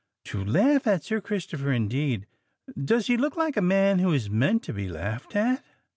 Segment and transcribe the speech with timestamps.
[0.25, 2.25] To laugh at Sir Christopher, indeed!
[2.75, 5.63] Does he look like a man who is meant to be laughed at?"